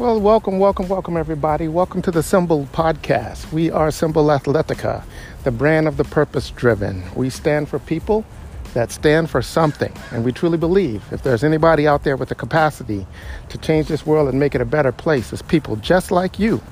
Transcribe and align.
Well, 0.00 0.18
welcome, 0.18 0.58
welcome, 0.58 0.88
welcome, 0.88 1.18
everybody. 1.18 1.68
Welcome 1.68 2.00
to 2.00 2.10
the 2.10 2.22
Symbol 2.22 2.66
Podcast. 2.72 3.52
We 3.52 3.70
are 3.70 3.90
Symbol 3.90 4.28
Athletica, 4.28 5.04
the 5.44 5.50
brand 5.50 5.86
of 5.86 5.98
the 5.98 6.04
purpose 6.04 6.48
driven. 6.48 7.04
We 7.14 7.28
stand 7.28 7.68
for 7.68 7.78
people 7.78 8.24
that 8.72 8.90
stand 8.90 9.28
for 9.28 9.42
something. 9.42 9.92
And 10.10 10.24
we 10.24 10.32
truly 10.32 10.56
believe 10.56 11.04
if 11.12 11.22
there's 11.22 11.44
anybody 11.44 11.86
out 11.86 12.02
there 12.02 12.16
with 12.16 12.30
the 12.30 12.34
capacity 12.34 13.06
to 13.50 13.58
change 13.58 13.88
this 13.88 14.06
world 14.06 14.30
and 14.30 14.40
make 14.40 14.54
it 14.54 14.62
a 14.62 14.64
better 14.64 14.90
place, 14.90 15.34
it's 15.34 15.42
people 15.42 15.76
just 15.76 16.10
like 16.10 16.38
you. 16.38 16.62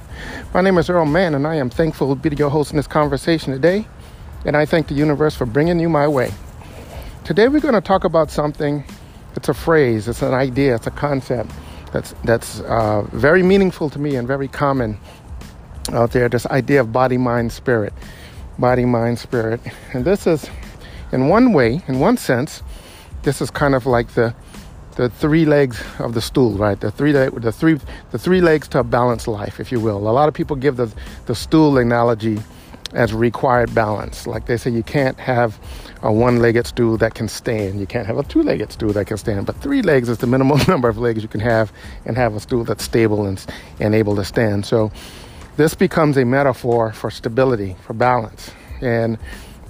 My 0.55 0.63
name 0.63 0.79
is 0.79 0.89
Earl 0.89 1.05
Mann, 1.05 1.35
and 1.35 1.47
I 1.47 1.57
am 1.57 1.69
thankful 1.69 2.17
to 2.17 2.31
be 2.31 2.35
your 2.35 2.49
host 2.49 2.71
in 2.71 2.79
this 2.79 2.87
conversation 2.87 3.53
today. 3.53 3.87
And 4.47 4.57
I 4.57 4.65
thank 4.65 4.89
the 4.89 4.95
universe 4.95 5.35
for 5.35 5.45
bringing 5.45 5.79
you 5.79 5.91
my 5.91 6.09
way. 6.09 6.33
Today, 7.25 7.49
we're 7.49 7.61
going 7.61 7.75
to 7.75 7.83
talk 7.83 8.05
about 8.05 8.31
something. 8.31 8.85
It's 9.37 9.51
a 9.51 9.55
phrase, 9.55 10.09
it's 10.09 10.23
an 10.23 10.33
idea, 10.33 10.77
it's 10.77 10.87
a 10.87 10.91
concept 10.91 11.51
that's 11.93 12.15
that's 12.25 12.61
uh, 12.61 13.03
very 13.13 13.43
meaningful 13.43 13.91
to 13.91 13.99
me 13.99 14.17
and 14.17 14.27
very 14.27 14.49
common 14.49 14.99
out 15.93 16.13
there. 16.13 16.29
This 16.29 16.47
idea 16.47 16.81
of 16.81 16.93
body, 16.93 17.17
mind, 17.19 17.53
spirit, 17.53 17.93
body, 18.59 18.85
mind, 18.85 19.19
spirit, 19.19 19.61
and 19.93 20.05
this 20.05 20.27
is, 20.27 20.49
in 21.13 21.29
one 21.29 21.53
way, 21.53 21.83
in 21.89 22.01
one 22.01 22.17
sense, 22.17 22.63
this 23.23 23.41
is 23.41 23.51
kind 23.51 23.75
of 23.75 23.87
like 23.87 24.09
the 24.15 24.35
the 24.97 25.09
three 25.09 25.45
legs 25.45 25.81
of 26.01 26.15
the 26.15 26.21
stool, 26.21 26.53
right? 26.55 26.79
The 26.81 26.91
three 26.91 27.13
the 27.13 27.53
three 27.53 27.79
the 28.11 28.19
three 28.19 28.41
legs 28.41 28.69
to 28.69 28.81
a 28.81 28.85
balanced 28.85 29.29
life, 29.29 29.61
if 29.61 29.71
you 29.73 29.81
will. 29.81 29.99
A 30.09 30.11
lot 30.11 30.29
of 30.29 30.35
people 30.35 30.57
give 30.57 30.77
the 30.77 30.93
the 31.27 31.35
stool 31.35 31.79
analogy 31.79 32.39
as 32.93 33.13
required 33.13 33.75
balance. 33.75 34.27
Like 34.27 34.47
they 34.47 34.57
say, 34.57 34.71
you 34.71 34.83
can't 34.83 35.19
have 35.19 35.59
a 36.03 36.13
one 36.13 36.41
legged 36.41 36.67
stool 36.67 36.97
that 36.99 37.15
can 37.15 37.29
stand. 37.29 37.81
You 37.81 37.87
can't 37.87 38.07
have 38.07 38.19
a 38.19 38.23
two 38.23 38.43
legged 38.43 38.73
stool 38.73 38.93
that 38.93 39.07
can 39.07 39.17
stand. 39.17 39.47
But 39.47 39.57
three 39.57 39.83
legs 39.83 40.09
is 40.09 40.19
the 40.19 40.27
minimum 40.27 40.61
number 40.69 40.89
of 40.89 40.99
legs 40.99 41.23
you 41.23 41.29
can 41.29 41.41
have 41.41 41.73
and 42.05 42.17
have 42.17 42.35
a 42.35 42.41
stool 42.41 42.65
that's 42.65 42.85
stable 42.85 43.27
and, 43.27 43.45
and 43.81 43.95
able 43.95 44.17
to 44.17 44.25
stand. 44.25 44.67
So 44.67 44.93
this 45.57 45.75
becomes 45.75 46.17
a 46.17 46.25
metaphor 46.25 46.93
for 46.93 47.11
stability, 47.11 47.77
for 47.85 47.95
balance. 47.95 48.51
And 48.81 49.19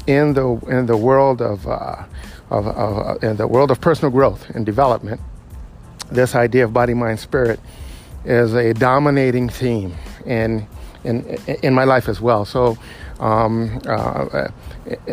in 0.07 0.35
the, 0.35 0.49
in 0.69 0.87
the 0.87 0.97
world 0.97 1.41
of, 1.41 1.67
uh, 1.67 2.05
of, 2.51 2.67
uh, 2.67 3.27
in 3.27 3.37
the 3.37 3.47
world 3.47 3.71
of 3.71 3.81
personal 3.81 4.11
growth 4.11 4.51
and 4.51 4.67
development, 4.67 5.21
this 6.11 6.35
idea 6.35 6.65
of 6.65 6.73
body, 6.73 6.95
mind, 6.95 7.21
spirit 7.21 7.61
is 8.25 8.55
a 8.55 8.75
dominating 8.75 9.49
theme 9.49 9.95
in, 10.27 10.67
in, 11.05 11.25
in 11.63 11.75
my 11.75 11.85
life 11.85 12.09
as 12.09 12.21
well. 12.21 12.45
So 12.45 12.77
um, 13.21 13.81
uh, 13.87 14.49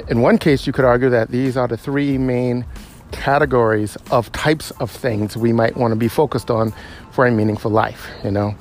in 0.08 0.22
one 0.22 0.38
case, 0.38 0.66
you 0.68 0.74
could 0.74 0.86
argue 0.86 1.10
that 1.10 1.30
these 1.30 1.58
are 1.58 1.68
the 1.68 1.78
three 1.78 2.18
main 2.18 2.66
categories 3.12 3.96
of 4.12 4.32
types 4.32 4.72
of 4.80 4.92
things 4.92 5.38
we 5.38 5.54
might 5.54 5.78
want 5.78 5.92
to 5.92 5.96
be 5.96 6.08
focused 6.08 6.50
on 6.50 6.74
for 7.12 7.26
a 7.26 7.32
meaningful 7.32 7.72
life. 7.72 8.08
You 8.24 8.32
know, 8.32 8.56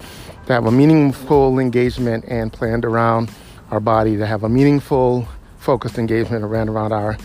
to 0.47 0.53
have 0.53 0.67
a 0.67 0.73
meaningful 0.73 1.59
engagement 1.59 2.25
and 2.29 2.53
planned 2.53 2.85
around 2.85 3.31
our 3.71 3.81
body, 3.81 4.17
to 4.17 4.27
have 4.27 4.45
a 4.45 4.49
meaningful, 4.49 5.27
focused 5.59 5.99
engagement 5.99 6.45
around 6.45 6.69
around 6.69 6.93
our 6.93 7.17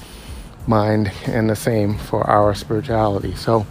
mind, 0.67 1.11
and 1.25 1.49
the 1.49 1.55
same 1.55 1.97
for 1.97 2.23
our 2.29 2.53
spirituality. 2.55 3.35
So, 3.35 3.65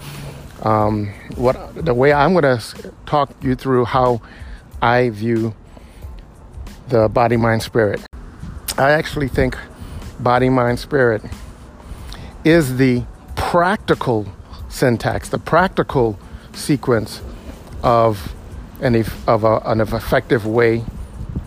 um, 0.62 1.12
what 1.36 1.74
the 1.74 1.94
way 1.94 2.12
I'm 2.12 2.33
going 2.33 2.58
to 2.58 2.92
talk 3.06 3.30
you 3.42 3.55
through 3.55 3.84
how 3.84 4.20
I 4.83 5.11
view 5.11 5.55
the 6.89 7.08
body, 7.08 7.36
mind, 7.36 7.62
spirit. 7.62 8.00
I 8.77 8.92
actually 8.92 9.28
think 9.28 9.56
body, 10.20 10.48
mind, 10.48 10.78
spirit 10.78 11.22
is 12.44 12.77
the 12.77 13.05
practical 13.36 14.27
syntax, 14.69 15.28
the 15.28 15.38
practical 15.38 16.19
sequence 16.52 17.20
of 17.83 18.34
an, 18.80 19.05
of 19.27 19.45
a, 19.45 19.58
an 19.64 19.80
effective 19.80 20.46
way 20.46 20.84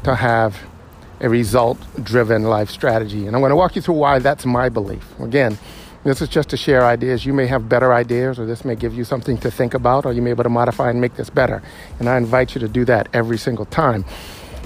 to 0.04 0.16
have 0.16 0.58
a 1.20 1.30
result 1.30 1.78
driven 2.04 2.44
life 2.44 2.70
strategy. 2.70 3.28
And 3.28 3.36
I'm 3.36 3.42
going 3.42 3.52
to 3.52 3.56
walk 3.56 3.76
you 3.76 3.82
through 3.82 3.96
why 3.96 4.20
that's 4.20 4.46
my 4.46 4.70
belief. 4.70 5.20
Again, 5.20 5.58
this 6.04 6.20
is 6.22 6.30
just 6.30 6.50
to 6.50 6.58
share 6.58 6.84
ideas. 6.84 7.26
You 7.28 7.34
may 7.34 7.46
have 7.46 7.70
better 7.70 7.94
ideas, 7.94 8.40
or 8.40 8.48
this 8.48 8.66
may 8.66 8.76
give 8.76 8.96
you 8.96 9.04
something 9.04 9.38
to 9.40 9.52
think 9.52 9.76
about, 9.76 10.06
or 10.06 10.14
you 10.14 10.22
may 10.22 10.30
be 10.30 10.32
able 10.32 10.44
to 10.44 10.50
modify 10.50 10.90
and 10.90 11.00
make 11.00 11.16
this 11.16 11.30
better. 11.30 11.62
And 12.00 12.10
I 12.10 12.18
invite 12.18 12.56
you 12.56 12.62
to 12.62 12.68
do 12.68 12.86
that 12.86 13.08
every 13.14 13.38
single 13.38 13.66
time. 13.66 14.04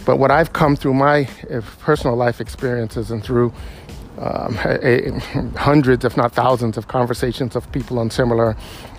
But 0.06 0.18
what 0.18 0.32
I've 0.32 0.54
come 0.54 0.78
through 0.78 0.94
my 0.94 1.28
uh, 1.52 1.62
personal 1.80 2.16
life 2.16 2.40
experiences 2.40 3.12
and 3.12 3.22
through 3.22 3.52
um, 4.18 4.58
a, 4.66 5.12
hundreds, 5.58 6.06
if 6.06 6.18
not 6.18 6.34
thousands, 6.34 6.78
of 6.78 6.88
conversations 6.88 7.56
of 7.56 7.72
people 7.72 8.00
on 8.00 8.10
similar 8.10 8.56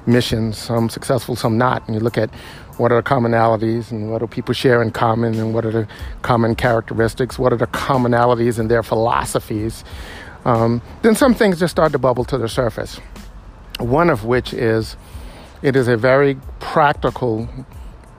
missions, 0.06 0.58
some 0.58 0.88
successful, 0.88 1.36
some 1.36 1.58
not. 1.58 1.86
And 1.86 1.94
you 1.94 2.00
look 2.00 2.18
at 2.18 2.30
what 2.78 2.92
are 2.92 3.00
the 3.00 3.08
commonalities 3.08 3.90
and 3.90 4.10
what 4.10 4.18
do 4.18 4.26
people 4.26 4.54
share 4.54 4.82
in 4.82 4.90
common 4.90 5.34
and 5.34 5.54
what 5.54 5.64
are 5.64 5.72
the 5.72 5.88
common 6.22 6.54
characteristics, 6.54 7.38
what 7.38 7.52
are 7.52 7.56
the 7.56 7.66
commonalities 7.68 8.58
in 8.58 8.68
their 8.68 8.82
philosophies. 8.82 9.84
Um, 10.44 10.82
then 11.02 11.14
some 11.14 11.34
things 11.34 11.58
just 11.58 11.72
start 11.72 11.92
to 11.92 11.98
bubble 11.98 12.24
to 12.26 12.38
the 12.38 12.48
surface. 12.48 13.00
One 13.78 14.10
of 14.10 14.24
which 14.24 14.52
is 14.52 14.96
it 15.62 15.74
is 15.74 15.88
a 15.88 15.96
very 15.96 16.36
practical, 16.60 17.48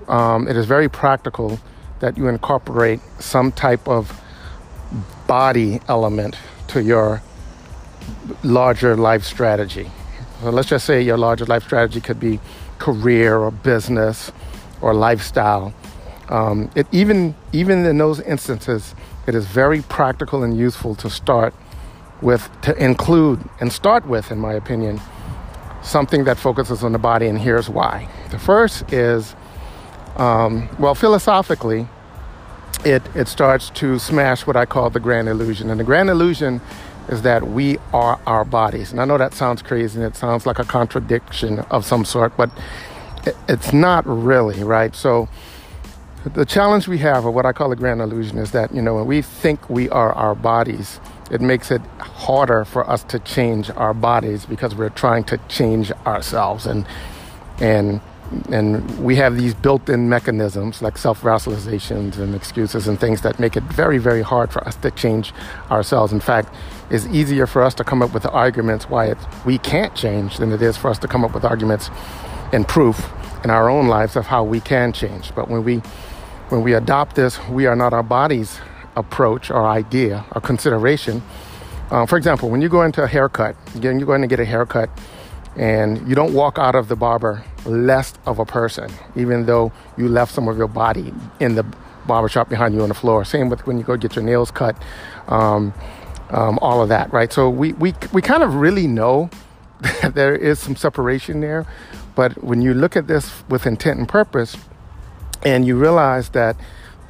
um, 0.07 0.47
it 0.47 0.57
is 0.57 0.65
very 0.65 0.89
practical 0.89 1.59
that 1.99 2.17
you 2.17 2.27
incorporate 2.27 2.99
some 3.19 3.51
type 3.51 3.87
of 3.87 4.21
body 5.27 5.79
element 5.87 6.37
to 6.69 6.81
your 6.81 7.21
larger 8.43 8.95
life 8.95 9.23
strategy. 9.23 9.89
So 10.41 10.49
let's 10.49 10.69
just 10.69 10.85
say 10.85 11.01
your 11.01 11.17
larger 11.17 11.45
life 11.45 11.63
strategy 11.63 12.01
could 12.01 12.19
be 12.19 12.39
career 12.79 13.37
or 13.37 13.51
business 13.51 14.31
or 14.81 14.93
lifestyle. 14.93 15.73
Um, 16.29 16.69
it 16.75 16.87
even 16.91 17.35
even 17.53 17.85
in 17.85 17.97
those 17.97 18.19
instances, 18.21 18.95
it 19.27 19.35
is 19.35 19.45
very 19.45 19.81
practical 19.83 20.43
and 20.43 20.57
useful 20.57 20.95
to 20.95 21.09
start 21.09 21.53
with 22.21 22.49
to 22.61 22.75
include 22.83 23.39
and 23.59 23.71
start 23.71 24.07
with, 24.07 24.31
in 24.31 24.39
my 24.39 24.53
opinion, 24.53 24.99
something 25.81 26.25
that 26.25 26.37
focuses 26.37 26.83
on 26.83 26.91
the 26.91 26.99
body. 26.99 27.27
And 27.27 27.39
here's 27.39 27.69
why. 27.69 28.07
The 28.31 28.39
first 28.39 28.91
is 28.91 29.35
um, 30.17 30.67
well, 30.79 30.95
philosophically, 30.95 31.87
it, 32.85 33.03
it 33.15 33.27
starts 33.27 33.69
to 33.71 33.99
smash 33.99 34.45
what 34.45 34.55
I 34.55 34.65
call 34.65 34.89
the 34.89 34.99
grand 34.99 35.27
illusion. 35.27 35.69
And 35.69 35.79
the 35.79 35.83
grand 35.83 36.09
illusion 36.09 36.61
is 37.09 37.21
that 37.21 37.47
we 37.47 37.77
are 37.93 38.19
our 38.25 38.43
bodies. 38.43 38.91
And 38.91 38.99
I 38.99 39.05
know 39.05 39.17
that 39.17 39.33
sounds 39.33 39.61
crazy 39.61 39.99
and 39.99 40.05
it 40.05 40.15
sounds 40.15 40.45
like 40.45 40.59
a 40.59 40.63
contradiction 40.63 41.59
of 41.71 41.85
some 41.85 42.05
sort, 42.05 42.35
but 42.35 42.49
it, 43.25 43.35
it's 43.47 43.73
not 43.73 44.05
really, 44.05 44.63
right? 44.63 44.95
So, 44.95 45.27
the 46.33 46.45
challenge 46.45 46.87
we 46.87 46.97
have, 46.97 47.25
or 47.25 47.31
what 47.31 47.45
I 47.45 47.53
call 47.53 47.69
the 47.69 47.75
grand 47.75 48.01
illusion, 48.01 48.37
is 48.37 48.51
that, 48.51 48.73
you 48.73 48.81
know, 48.81 48.95
when 48.95 49.05
we 49.05 49.21
think 49.21 49.69
we 49.69 49.89
are 49.89 50.11
our 50.13 50.35
bodies, 50.35 50.99
it 51.31 51.39
makes 51.39 51.71
it 51.71 51.81
harder 51.99 52.65
for 52.65 52.89
us 52.89 53.03
to 53.05 53.19
change 53.19 53.69
our 53.71 53.93
bodies 53.93 54.45
because 54.45 54.75
we're 54.75 54.89
trying 54.89 55.23
to 55.25 55.37
change 55.47 55.91
ourselves. 56.05 56.65
And, 56.65 56.85
and 57.59 58.01
and 58.51 59.03
we 59.03 59.15
have 59.15 59.37
these 59.37 59.53
built-in 59.53 60.09
mechanisms 60.09 60.81
like 60.81 60.97
self-rationalizations 60.97 62.17
and 62.17 62.35
excuses 62.35 62.87
and 62.87 62.99
things 62.99 63.21
that 63.21 63.39
make 63.39 63.55
it 63.55 63.63
very 63.63 63.97
very 63.97 64.21
hard 64.21 64.51
for 64.51 64.65
us 64.67 64.75
to 64.75 64.91
change 64.91 65.33
ourselves. 65.71 66.11
In 66.11 66.19
fact 66.19 66.53
it's 66.89 67.05
easier 67.07 67.47
for 67.47 67.63
us 67.63 67.73
to 67.75 67.83
come 67.83 68.01
up 68.01 68.13
with 68.13 68.25
arguments 68.25 68.89
why 68.89 69.13
we 69.45 69.57
can't 69.57 69.93
change 69.95 70.37
than 70.37 70.51
it 70.51 70.61
is 70.61 70.77
for 70.77 70.89
us 70.89 70.99
to 70.99 71.07
come 71.07 71.23
up 71.25 71.33
with 71.33 71.43
arguments 71.43 71.89
and 72.53 72.67
proof 72.67 73.09
in 73.43 73.49
our 73.49 73.69
own 73.69 73.87
lives 73.87 74.15
of 74.15 74.25
how 74.25 74.43
we 74.43 74.59
can 74.59 74.93
change. 74.93 75.33
But 75.35 75.49
when 75.49 75.63
we 75.63 75.77
when 76.49 76.63
we 76.63 76.73
adopt 76.73 77.15
this 77.15 77.39
we 77.49 77.65
are 77.65 77.75
not 77.75 77.93
our 77.93 78.03
body's 78.03 78.59
approach 78.95 79.51
or 79.51 79.67
idea 79.67 80.25
or 80.33 80.41
consideration. 80.41 81.21
Uh, 81.91 82.05
for 82.05 82.17
example 82.17 82.49
when 82.49 82.61
you 82.61 82.69
go 82.69 82.83
into 82.83 83.01
a 83.03 83.07
haircut 83.07 83.55
again 83.75 83.99
you're 83.99 84.07
going 84.07 84.21
to 84.21 84.27
get 84.27 84.39
a 84.39 84.45
haircut 84.45 84.89
and 85.57 86.07
you 86.07 86.15
don't 86.15 86.33
walk 86.33 86.57
out 86.59 86.75
of 86.75 86.87
the 86.87 86.95
barber 86.95 87.43
less 87.65 88.13
of 88.25 88.39
a 88.39 88.45
person, 88.45 88.91
even 89.15 89.45
though 89.45 89.71
you 89.97 90.07
left 90.07 90.33
some 90.33 90.47
of 90.47 90.57
your 90.57 90.67
body 90.67 91.13
in 91.39 91.55
the 91.55 91.63
barbershop 92.05 92.47
behind 92.47 92.73
you 92.73 92.81
on 92.81 92.89
the 92.89 92.95
floor. 92.95 93.25
Same 93.25 93.49
with 93.49 93.65
when 93.65 93.77
you 93.77 93.83
go 93.83 93.97
get 93.97 94.15
your 94.15 94.23
nails 94.23 94.51
cut, 94.51 94.81
um, 95.27 95.73
um, 96.29 96.59
all 96.61 96.81
of 96.81 96.89
that, 96.89 97.11
right? 97.11 97.33
So 97.33 97.49
we, 97.49 97.73
we, 97.73 97.93
we 98.13 98.21
kind 98.21 98.43
of 98.43 98.55
really 98.55 98.87
know 98.87 99.29
that 100.01 100.13
there 100.13 100.35
is 100.35 100.59
some 100.59 100.75
separation 100.75 101.41
there. 101.41 101.65
But 102.15 102.43
when 102.43 102.61
you 102.61 102.73
look 102.73 102.95
at 102.95 103.07
this 103.07 103.43
with 103.49 103.65
intent 103.65 103.99
and 103.99 104.07
purpose, 104.07 104.55
and 105.43 105.65
you 105.65 105.75
realize 105.75 106.29
that, 106.29 106.55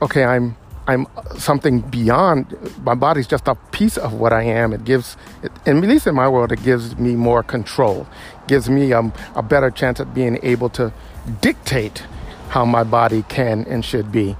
okay, 0.01 0.23
I'm 0.23 0.57
I'm 0.87 1.05
something 1.37 1.81
beyond 1.81 2.55
my 2.83 2.95
body's 2.95 3.27
just 3.27 3.47
a 3.49 3.55
piece 3.55 3.97
of 3.97 4.13
what 4.13 4.31
I 4.31 4.43
am. 4.43 4.71
It 4.71 4.85
gives, 4.85 5.17
it, 5.43 5.51
at 5.65 5.75
least 5.75 6.07
in 6.07 6.15
my 6.15 6.29
world, 6.29 6.53
it 6.53 6.63
gives 6.63 6.97
me 6.97 7.15
more 7.15 7.43
control, 7.43 8.07
gives 8.47 8.69
me 8.69 8.93
um, 8.93 9.13
a 9.35 9.41
better 9.41 9.71
chance 9.71 9.99
at 9.99 10.13
being 10.13 10.39
able 10.43 10.69
to 10.69 10.93
dictate 11.41 12.03
how 12.49 12.65
my 12.65 12.83
body 12.83 13.23
can 13.23 13.65
and 13.65 13.83
should 13.83 14.11
be, 14.11 14.35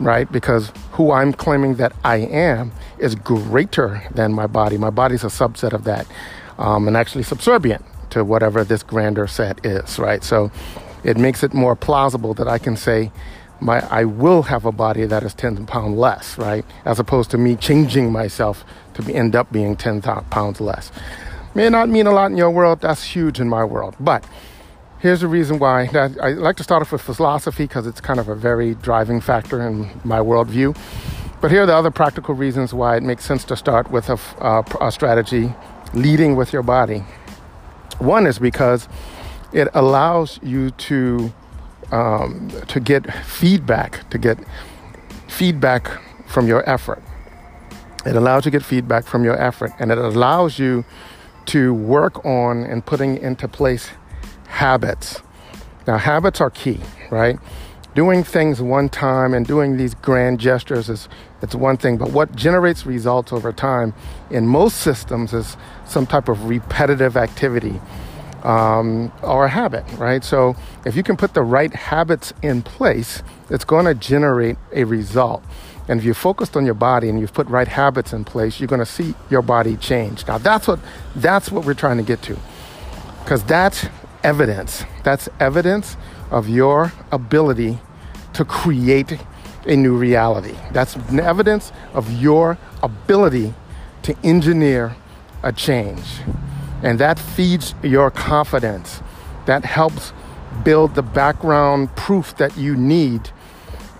right? 0.00 0.30
Because 0.30 0.72
who 0.92 1.12
I'm 1.12 1.32
claiming 1.32 1.74
that 1.76 1.92
I 2.04 2.16
am 2.16 2.72
is 2.98 3.14
greater 3.14 4.02
than 4.14 4.32
my 4.32 4.46
body. 4.46 4.78
My 4.78 4.90
body's 4.90 5.24
a 5.24 5.28
subset 5.28 5.72
of 5.72 5.84
that, 5.84 6.06
um, 6.58 6.88
and 6.88 6.96
actually 6.96 7.24
subservient 7.24 7.84
to 8.10 8.24
whatever 8.24 8.64
this 8.64 8.82
grander 8.82 9.26
set 9.26 9.64
is, 9.64 9.98
right? 9.98 10.22
So 10.22 10.50
it 11.04 11.16
makes 11.16 11.42
it 11.42 11.52
more 11.52 11.74
plausible 11.74 12.34
that 12.34 12.48
I 12.48 12.58
can 12.58 12.76
say 12.76 13.10
my 13.60 13.80
I 13.90 14.04
will 14.04 14.42
have 14.42 14.64
a 14.64 14.72
body 14.72 15.04
that 15.06 15.22
is 15.22 15.34
10 15.34 15.66
pounds 15.66 15.96
less, 15.96 16.36
right? 16.36 16.64
As 16.84 16.98
opposed 16.98 17.30
to 17.30 17.38
me 17.38 17.56
changing 17.56 18.12
myself 18.12 18.64
to 18.94 19.02
be, 19.02 19.14
end 19.14 19.36
up 19.36 19.52
being 19.52 19.76
10 19.76 20.02
pounds 20.02 20.60
less. 20.60 20.90
May 21.54 21.68
not 21.68 21.88
mean 21.88 22.06
a 22.06 22.12
lot 22.12 22.30
in 22.30 22.36
your 22.36 22.50
world, 22.50 22.80
that's 22.80 23.04
huge 23.04 23.38
in 23.38 23.48
my 23.48 23.64
world. 23.64 23.94
But 24.00 24.24
here's 25.00 25.20
the 25.20 25.28
reason 25.28 25.58
why. 25.58 25.88
I 26.22 26.32
like 26.32 26.56
to 26.56 26.64
start 26.64 26.80
off 26.80 26.92
with 26.92 27.02
philosophy 27.02 27.64
because 27.64 27.86
it's 27.86 28.00
kind 28.00 28.18
of 28.18 28.28
a 28.28 28.34
very 28.34 28.74
driving 28.76 29.20
factor 29.20 29.60
in 29.66 30.00
my 30.04 30.18
worldview. 30.18 30.76
But 31.42 31.50
here 31.50 31.64
are 31.64 31.66
the 31.66 31.74
other 31.74 31.90
practical 31.90 32.34
reasons 32.34 32.72
why 32.72 32.96
it 32.96 33.02
makes 33.02 33.24
sense 33.24 33.44
to 33.44 33.56
start 33.56 33.90
with 33.90 34.08
a, 34.08 34.64
a 34.80 34.92
strategy 34.92 35.52
leading 35.92 36.36
with 36.36 36.52
your 36.52 36.62
body. 36.62 37.04
One 37.98 38.26
is 38.26 38.38
because 38.38 38.88
it 39.52 39.68
allows 39.74 40.38
you 40.42 40.70
to 40.70 41.32
um, 41.90 42.50
to 42.68 42.80
get 42.80 43.12
feedback, 43.24 44.08
to 44.08 44.16
get 44.16 44.38
feedback 45.28 45.90
from 46.26 46.46
your 46.46 46.68
effort. 46.68 47.02
It 48.06 48.16
allows 48.16 48.46
you 48.46 48.50
to 48.50 48.58
get 48.58 48.64
feedback 48.64 49.04
from 49.04 49.24
your 49.24 49.38
effort, 49.38 49.72
and 49.78 49.92
it 49.92 49.98
allows 49.98 50.58
you 50.58 50.84
to 51.46 51.74
work 51.74 52.24
on 52.24 52.64
and 52.64 52.84
putting 52.84 53.16
into 53.18 53.48
place 53.48 53.90
habits. 54.46 55.20
Now, 55.86 55.98
habits 55.98 56.40
are 56.40 56.50
key, 56.50 56.80
right? 57.10 57.38
Doing 57.94 58.24
things 58.24 58.60
one 58.62 58.88
time 58.88 59.34
and 59.34 59.46
doing 59.46 59.76
these 59.76 59.94
grand 59.94 60.40
gestures 60.40 60.88
is 60.88 61.08
it's 61.42 61.54
one 61.54 61.76
thing, 61.76 61.98
but 61.98 62.10
what 62.10 62.34
generates 62.34 62.86
results 62.86 63.32
over 63.32 63.52
time 63.52 63.92
in 64.30 64.46
most 64.46 64.78
systems 64.78 65.34
is 65.34 65.56
some 65.84 66.06
type 66.06 66.28
of 66.28 66.48
repetitive 66.48 67.16
activity 67.16 67.80
um, 68.44 69.12
or 69.22 69.46
a 69.46 69.48
habit, 69.48 69.84
right? 69.98 70.24
So 70.24 70.56
if 70.84 70.96
you 70.96 71.02
can 71.02 71.16
put 71.16 71.34
the 71.34 71.42
right 71.42 71.72
habits 71.74 72.32
in 72.42 72.62
place, 72.62 73.22
it's 73.50 73.64
going 73.64 73.84
to 73.86 73.94
generate 73.94 74.56
a 74.72 74.84
result. 74.84 75.42
And 75.92 76.00
if 76.00 76.06
you're 76.06 76.14
focused 76.14 76.56
on 76.56 76.64
your 76.64 76.72
body 76.72 77.10
and 77.10 77.20
you've 77.20 77.34
put 77.34 77.46
right 77.48 77.68
habits 77.68 78.14
in 78.14 78.24
place, 78.24 78.58
you're 78.58 78.66
going 78.66 78.78
to 78.78 78.86
see 78.86 79.14
your 79.28 79.42
body 79.42 79.76
change. 79.76 80.26
Now 80.26 80.38
that's 80.38 80.66
what 80.66 80.80
that's 81.14 81.52
what 81.52 81.66
we're 81.66 81.74
trying 81.74 81.98
to 81.98 82.02
get 82.02 82.22
to, 82.22 82.38
because 83.22 83.44
that's 83.44 83.88
evidence. 84.24 84.84
That's 85.04 85.28
evidence 85.38 85.98
of 86.30 86.48
your 86.48 86.94
ability 87.10 87.78
to 88.32 88.42
create 88.42 89.18
a 89.66 89.76
new 89.76 89.94
reality. 89.94 90.54
That's 90.72 90.96
evidence 91.10 91.72
of 91.92 92.10
your 92.10 92.56
ability 92.82 93.52
to 94.04 94.16
engineer 94.24 94.96
a 95.42 95.52
change. 95.52 96.06
And 96.82 96.98
that 97.00 97.18
feeds 97.18 97.74
your 97.82 98.10
confidence. 98.10 99.02
That 99.44 99.66
helps 99.66 100.14
build 100.64 100.94
the 100.94 101.02
background 101.02 101.94
proof 101.96 102.34
that 102.38 102.56
you 102.56 102.76
need 102.76 103.28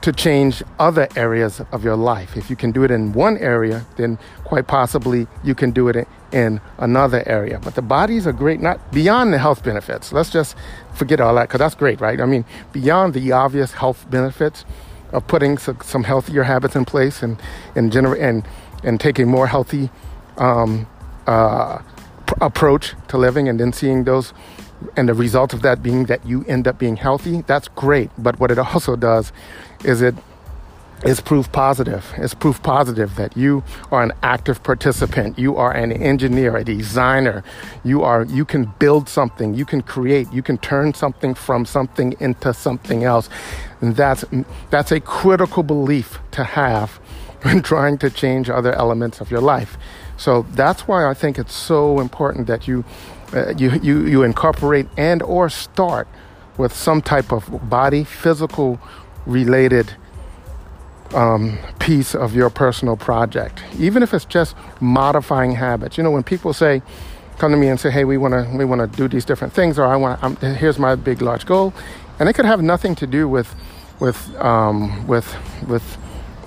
to 0.02 0.12
change 0.12 0.62
other 0.78 1.08
areas 1.16 1.60
of 1.70 1.84
your 1.84 1.96
life. 1.96 2.36
If 2.36 2.50
you 2.50 2.56
can 2.56 2.72
do 2.72 2.82
it 2.82 2.90
in 2.90 3.12
one 3.12 3.38
area, 3.38 3.86
then 3.96 4.18
quite 4.44 4.66
possibly 4.66 5.28
you 5.44 5.54
can 5.54 5.70
do 5.70 5.88
it 5.88 6.08
in 6.32 6.60
another 6.78 7.22
area. 7.26 7.60
But 7.62 7.76
the 7.76 7.82
bodies 7.82 8.26
are 8.26 8.32
great, 8.32 8.60
not 8.60 8.92
beyond 8.92 9.32
the 9.32 9.38
health 9.38 9.62
benefits. 9.62 10.12
Let's 10.12 10.30
just 10.30 10.56
forget 10.94 11.20
all 11.20 11.34
that 11.36 11.48
because 11.48 11.60
that's 11.60 11.76
great, 11.76 12.00
right? 12.00 12.20
I 12.20 12.26
mean, 12.26 12.44
beyond 12.72 13.14
the 13.14 13.32
obvious 13.32 13.72
health 13.72 14.04
benefits 14.10 14.64
of 15.12 15.26
putting 15.26 15.58
some 15.58 16.04
healthier 16.04 16.42
habits 16.42 16.74
in 16.74 16.84
place 16.84 17.22
and 17.22 17.40
and 17.76 17.92
gener- 17.92 18.20
and 18.20 18.44
and 18.82 18.98
taking 18.98 19.28
more 19.28 19.46
healthy 19.46 19.90
um, 20.38 20.86
uh, 21.26 21.78
approach 22.40 22.94
to 23.08 23.18
living 23.18 23.48
and 23.48 23.60
then 23.60 23.72
seeing 23.72 24.04
those 24.04 24.32
and 24.96 25.08
the 25.08 25.14
result 25.14 25.52
of 25.52 25.62
that 25.62 25.82
being 25.82 26.04
that 26.06 26.24
you 26.26 26.44
end 26.46 26.66
up 26.68 26.78
being 26.78 26.96
healthy 26.96 27.42
that's 27.42 27.68
great. 27.68 28.10
But 28.18 28.38
what 28.40 28.50
it 28.50 28.58
also 28.58 28.96
does 28.96 29.32
is 29.84 30.02
it 30.02 30.14
is 31.04 31.20
proof 31.20 31.50
positive. 31.50 32.12
It's 32.16 32.34
proof 32.34 32.62
positive 32.62 33.16
that 33.16 33.36
you 33.36 33.64
are 33.90 34.02
an 34.02 34.12
active 34.22 34.62
participant. 34.62 35.38
You 35.38 35.56
are 35.56 35.72
an 35.72 35.90
engineer 35.90 36.56
a 36.56 36.64
designer. 36.64 37.42
You 37.84 38.02
are 38.02 38.24
you 38.24 38.44
can 38.44 38.72
build 38.78 39.08
something. 39.08 39.54
You 39.54 39.64
can 39.64 39.82
create. 39.82 40.32
You 40.32 40.42
can 40.42 40.58
turn 40.58 40.94
something 40.94 41.34
from 41.34 41.64
something 41.64 42.14
into 42.20 42.54
something 42.54 43.04
else. 43.04 43.28
And 43.80 43.96
that's 43.96 44.24
that's 44.70 44.92
a 44.92 45.00
critical 45.00 45.62
belief 45.62 46.20
to 46.32 46.44
have 46.44 46.90
when 47.42 47.62
trying 47.62 47.98
to 47.98 48.10
change 48.10 48.48
other 48.48 48.72
elements 48.72 49.20
of 49.20 49.30
your 49.30 49.40
life. 49.40 49.76
So 50.16 50.46
that's 50.52 50.86
why 50.86 51.08
I 51.10 51.14
think 51.14 51.38
it's 51.38 51.54
so 51.54 51.98
important 51.98 52.46
that 52.46 52.68
you, 52.68 52.84
uh, 53.34 53.54
you, 53.56 53.70
you, 53.82 54.06
you 54.06 54.22
incorporate 54.22 54.86
and 54.96 55.22
or 55.22 55.48
start 55.48 56.08
with 56.58 56.74
some 56.74 57.00
type 57.00 57.32
of 57.32 57.68
body, 57.68 58.04
physical 58.04 58.78
related 59.26 59.94
um, 61.14 61.58
piece 61.78 62.14
of 62.14 62.34
your 62.34 62.50
personal 62.50 62.96
project, 62.96 63.62
even 63.78 64.02
if 64.02 64.14
it's 64.14 64.24
just 64.24 64.56
modifying 64.80 65.52
habits. 65.52 65.96
You 65.96 66.04
know, 66.04 66.10
when 66.10 66.22
people 66.22 66.52
say, 66.52 66.82
come 67.38 67.50
to 67.52 67.56
me 67.56 67.68
and 67.68 67.78
say, 67.78 67.90
"Hey, 67.90 68.04
we 68.04 68.16
want 68.18 68.32
to 68.32 68.56
we 68.56 68.64
want 68.64 68.80
to 68.80 68.96
do 68.96 69.08
these 69.08 69.24
different 69.24 69.52
things," 69.52 69.78
or 69.78 69.84
"I 69.84 69.96
want 69.96 70.38
here's 70.38 70.78
my 70.78 70.94
big 70.94 71.22
large 71.22 71.46
goal," 71.46 71.74
and 72.18 72.28
it 72.28 72.34
could 72.34 72.44
have 72.44 72.62
nothing 72.62 72.94
to 72.96 73.06
do 73.06 73.28
with 73.28 73.54
with 74.00 74.34
um, 74.36 75.06
with 75.06 75.36
with 75.66 75.98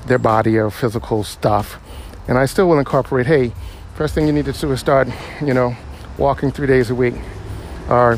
their 0.08 0.20
body 0.20 0.58
or 0.58 0.70
physical 0.70 1.24
stuff. 1.24 1.80
And 2.28 2.38
I 2.38 2.46
still 2.46 2.68
will 2.68 2.80
incorporate, 2.80 3.28
hey, 3.28 3.54
first 3.96 4.14
thing 4.16 4.28
you 4.28 4.34
need 4.34 4.46
to 4.46 4.54
do 4.54 4.72
is 4.72 4.80
start, 4.80 5.08
you 5.42 5.54
know, 5.54 5.76
walking 6.18 6.52
three 6.52 6.68
days 6.68 6.90
a 6.90 6.96
week 6.96 7.16
or 7.90 8.18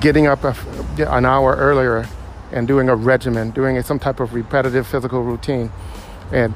getting 0.00 0.26
up 0.26 0.44
a, 0.44 0.54
an 0.98 1.24
hour 1.24 1.56
earlier 1.56 2.06
and 2.52 2.66
doing 2.68 2.88
a 2.88 2.94
regimen, 2.94 3.50
doing 3.50 3.76
a, 3.76 3.82
some 3.82 3.98
type 3.98 4.20
of 4.20 4.34
repetitive 4.34 4.86
physical 4.86 5.22
routine. 5.22 5.70
And 6.32 6.54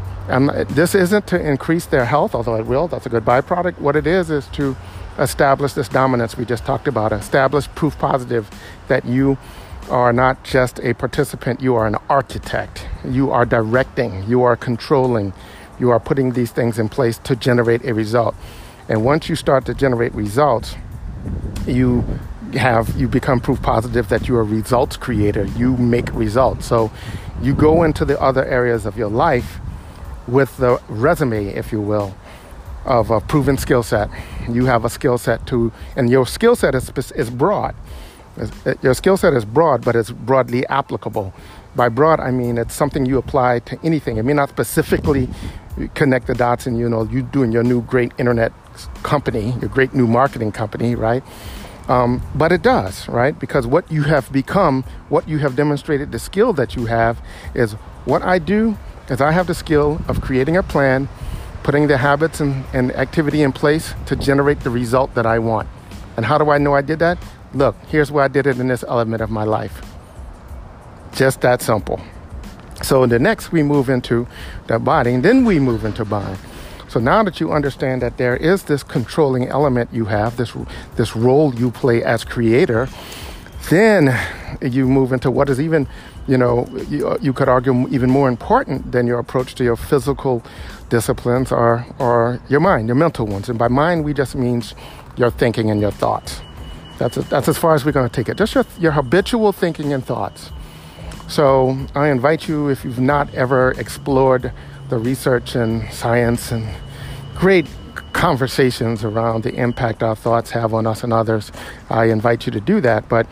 this 0.68 0.94
isn't 0.94 1.26
to 1.28 1.40
increase 1.40 1.86
their 1.86 2.04
health, 2.04 2.34
although 2.34 2.56
it 2.56 2.66
will, 2.66 2.88
that's 2.88 3.06
a 3.06 3.08
good 3.08 3.24
byproduct. 3.24 3.78
What 3.78 3.96
it 3.96 4.06
is 4.06 4.30
is 4.30 4.46
to 4.48 4.76
establish 5.18 5.72
this 5.72 5.88
dominance 5.88 6.36
we 6.36 6.44
just 6.44 6.64
talked 6.64 6.86
about, 6.86 7.12
establish 7.12 7.68
proof 7.74 7.98
positive 7.98 8.48
that 8.88 9.04
you 9.04 9.38
are 9.88 10.12
not 10.12 10.44
just 10.44 10.78
a 10.80 10.94
participant, 10.94 11.60
you 11.60 11.74
are 11.74 11.86
an 11.86 11.96
architect. 12.08 12.86
You 13.04 13.30
are 13.32 13.44
directing, 13.44 14.24
you 14.28 14.42
are 14.42 14.56
controlling, 14.56 15.32
you 15.80 15.90
are 15.90 15.98
putting 15.98 16.32
these 16.32 16.52
things 16.52 16.78
in 16.78 16.88
place 16.88 17.18
to 17.18 17.34
generate 17.34 17.84
a 17.84 17.92
result. 17.92 18.36
And 18.90 19.04
once 19.04 19.28
you 19.28 19.36
start 19.36 19.66
to 19.66 19.74
generate 19.74 20.12
results, 20.16 20.74
you 21.64 22.04
have 22.54 22.96
you 22.96 23.06
become 23.06 23.38
proof 23.38 23.62
positive 23.62 24.08
that 24.08 24.26
you're 24.26 24.40
a 24.40 24.44
results 24.44 24.96
creator. 24.96 25.44
You 25.44 25.76
make 25.76 26.12
results. 26.12 26.66
So 26.66 26.90
you 27.40 27.54
go 27.54 27.84
into 27.84 28.04
the 28.04 28.20
other 28.20 28.44
areas 28.44 28.86
of 28.86 28.98
your 28.98 29.08
life 29.08 29.60
with 30.26 30.56
the 30.56 30.82
resume, 30.88 31.46
if 31.54 31.70
you 31.70 31.80
will, 31.80 32.16
of 32.84 33.12
a 33.12 33.20
proven 33.20 33.56
skill 33.56 33.84
set. 33.84 34.10
You 34.48 34.66
have 34.66 34.84
a 34.84 34.90
skill 34.90 35.18
set 35.18 35.46
to, 35.46 35.72
and 35.94 36.10
your 36.10 36.26
skill 36.26 36.56
set 36.56 36.74
is, 36.74 36.90
is 37.12 37.30
broad. 37.30 37.76
Uh, 38.66 38.74
your 38.82 38.94
skill 38.94 39.16
set 39.16 39.34
is 39.34 39.44
broad, 39.44 39.84
but 39.84 39.94
it's 39.94 40.10
broadly 40.10 40.66
applicable. 40.66 41.32
By 41.76 41.88
broad, 41.88 42.18
I 42.18 42.32
mean 42.32 42.58
it's 42.58 42.74
something 42.74 43.06
you 43.06 43.18
apply 43.18 43.60
to 43.60 43.78
anything. 43.84 44.16
It 44.16 44.24
may 44.24 44.32
not 44.32 44.48
specifically 44.48 45.28
connect 45.94 46.26
the 46.26 46.34
dots 46.34 46.66
and 46.66 46.76
you 46.76 46.88
know 46.88 47.04
you 47.04 47.22
doing 47.22 47.52
your 47.52 47.62
new 47.62 47.82
great 47.82 48.12
internet 48.18 48.52
company, 49.02 49.54
your 49.60 49.68
great 49.68 49.94
new 49.94 50.06
marketing 50.06 50.52
company, 50.52 50.94
right? 50.94 51.22
Um, 51.88 52.22
but 52.34 52.52
it 52.52 52.62
does, 52.62 53.08
right? 53.08 53.36
Because 53.38 53.66
what 53.66 53.90
you 53.90 54.04
have 54.04 54.30
become, 54.32 54.84
what 55.08 55.28
you 55.28 55.38
have 55.38 55.56
demonstrated, 55.56 56.12
the 56.12 56.18
skill 56.18 56.52
that 56.52 56.76
you 56.76 56.86
have 56.86 57.20
is 57.54 57.72
what 58.04 58.22
I 58.22 58.38
do 58.38 58.76
is 59.08 59.20
I 59.20 59.32
have 59.32 59.46
the 59.48 59.54
skill 59.54 60.00
of 60.06 60.20
creating 60.20 60.56
a 60.56 60.62
plan, 60.62 61.08
putting 61.62 61.88
the 61.88 61.98
habits 61.98 62.40
and, 62.40 62.64
and 62.72 62.92
activity 62.92 63.42
in 63.42 63.52
place 63.52 63.94
to 64.06 64.14
generate 64.14 64.60
the 64.60 64.70
result 64.70 65.14
that 65.14 65.26
I 65.26 65.40
want. 65.40 65.68
And 66.16 66.24
how 66.26 66.38
do 66.38 66.50
I 66.50 66.58
know 66.58 66.74
I 66.74 66.82
did 66.82 67.00
that? 67.00 67.18
Look, 67.52 67.74
here's 67.88 68.12
where 68.12 68.24
I 68.24 68.28
did 68.28 68.46
it 68.46 68.60
in 68.60 68.68
this 68.68 68.84
element 68.84 69.20
of 69.20 69.30
my 69.30 69.44
life. 69.44 69.82
Just 71.12 71.40
that 71.40 71.60
simple. 71.60 72.00
So 72.82 73.04
the 73.06 73.18
next 73.18 73.52
we 73.52 73.62
move 73.62 73.90
into 73.90 74.26
the 74.68 74.78
body, 74.78 75.12
and 75.12 75.24
then 75.24 75.44
we 75.44 75.58
move 75.58 75.84
into 75.84 76.04
mind. 76.04 76.38
So 76.90 76.98
now 76.98 77.22
that 77.22 77.38
you 77.38 77.52
understand 77.52 78.02
that 78.02 78.16
there 78.16 78.36
is 78.36 78.64
this 78.64 78.82
controlling 78.82 79.46
element 79.46 79.90
you 79.92 80.06
have, 80.06 80.36
this 80.36 80.52
this 80.96 81.14
role 81.14 81.54
you 81.54 81.70
play 81.70 82.02
as 82.02 82.24
creator, 82.24 82.88
then 83.70 84.18
you 84.60 84.88
move 84.88 85.12
into 85.12 85.30
what 85.30 85.48
is 85.48 85.60
even, 85.60 85.86
you 86.26 86.36
know, 86.36 86.66
you, 86.88 87.16
you 87.22 87.32
could 87.32 87.48
argue 87.48 87.86
even 87.90 88.10
more 88.10 88.28
important 88.28 88.90
than 88.90 89.06
your 89.06 89.20
approach 89.20 89.54
to 89.54 89.62
your 89.62 89.76
physical 89.76 90.42
disciplines 90.88 91.52
or 91.52 91.86
or 92.00 92.40
your 92.48 92.58
mind, 92.58 92.88
your 92.88 92.96
mental 92.96 93.24
ones. 93.24 93.48
And 93.48 93.56
by 93.56 93.68
mind, 93.68 94.04
we 94.04 94.12
just 94.12 94.34
means 94.34 94.74
your 95.16 95.30
thinking 95.30 95.70
and 95.70 95.80
your 95.80 95.92
thoughts. 95.92 96.40
That's 96.98 97.16
a, 97.16 97.22
that's 97.22 97.48
as 97.48 97.56
far 97.56 97.76
as 97.76 97.84
we're 97.84 97.92
going 97.92 98.10
to 98.10 98.14
take 98.14 98.28
it. 98.28 98.36
Just 98.36 98.54
your, 98.56 98.66
your 98.80 98.92
habitual 98.92 99.52
thinking 99.52 99.92
and 99.92 100.04
thoughts. 100.04 100.50
So 101.28 101.78
I 101.94 102.08
invite 102.08 102.48
you, 102.48 102.68
if 102.68 102.84
you've 102.84 102.98
not 102.98 103.32
ever 103.32 103.70
explored 103.78 104.52
the 104.90 104.98
research 104.98 105.54
and 105.54 105.90
science 105.92 106.52
and 106.52 106.68
great 107.34 107.66
conversations 108.12 109.02
around 109.04 109.44
the 109.44 109.54
impact 109.54 110.02
our 110.02 110.14
thoughts 110.14 110.50
have 110.50 110.74
on 110.74 110.86
us 110.86 111.02
and 111.02 111.12
others, 111.12 111.50
I 111.88 112.06
invite 112.06 112.44
you 112.44 112.52
to 112.52 112.60
do 112.60 112.80
that. 112.82 113.08
But 113.08 113.26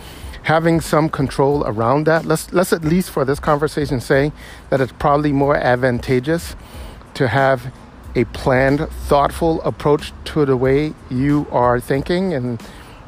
having 0.44 0.80
some 0.80 1.10
control 1.10 1.62
around 1.66 2.06
that. 2.06 2.24
Let's 2.24 2.50
let's 2.54 2.72
at 2.72 2.82
least 2.82 3.10
for 3.10 3.24
this 3.26 3.38
conversation 3.38 4.00
say 4.00 4.32
that 4.70 4.80
it's 4.80 4.92
probably 4.92 5.30
more 5.30 5.56
advantageous 5.56 6.56
to 7.14 7.28
have 7.28 7.70
a 8.14 8.24
planned, 8.24 8.88
thoughtful 9.08 9.60
approach 9.62 10.12
to 10.24 10.46
the 10.46 10.56
way 10.56 10.94
you 11.10 11.46
are 11.50 11.78
thinking 11.78 12.32
and 12.32 12.62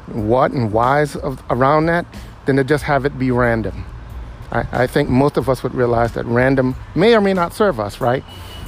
what 0.05 0.51
and 0.51 0.71
whys 0.71 1.15
of, 1.15 1.41
around 1.49 1.87
that 1.87 2.05
than 2.45 2.57
to 2.57 2.63
just 2.63 2.83
have 2.83 3.05
it 3.05 3.17
be 3.17 3.31
random. 3.31 3.85
I, 4.51 4.83
I 4.83 4.87
think 4.87 5.09
most 5.09 5.37
of 5.37 5.49
us 5.49 5.63
would 5.63 5.73
realize 5.73 6.13
that 6.13 6.25
random 6.25 6.75
may 6.95 7.15
or 7.15 7.21
may 7.21 7.33
not 7.33 7.53
serve 7.53 7.79
us, 7.79 8.01
right? 8.01 8.23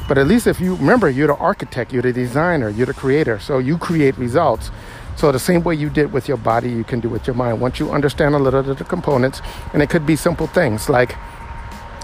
But 0.07 0.17
at 0.17 0.27
least 0.27 0.47
if 0.47 0.59
you 0.59 0.75
remember, 0.75 1.09
you're 1.09 1.27
the 1.27 1.35
architect, 1.35 1.93
you're 1.93 2.01
the 2.01 2.13
designer, 2.13 2.69
you're 2.69 2.85
the 2.85 2.93
creator, 2.93 3.39
so 3.39 3.57
you 3.57 3.77
create 3.77 4.17
results. 4.17 4.69
So 5.15 5.31
the 5.31 5.39
same 5.39 5.63
way 5.63 5.75
you 5.75 5.89
did 5.89 6.11
with 6.11 6.27
your 6.27 6.37
body, 6.37 6.69
you 6.69 6.83
can 6.83 6.99
do 6.99 7.07
with 7.07 7.27
your 7.27 7.35
mind. 7.35 7.61
Once 7.61 7.79
you 7.79 7.91
understand 7.91 8.35
a 8.35 8.39
little 8.39 8.69
of 8.69 8.77
the 8.77 8.83
components, 8.83 9.41
and 9.73 9.81
it 9.81 9.89
could 9.89 10.05
be 10.05 10.15
simple 10.15 10.47
things 10.47 10.89
like 10.89 11.13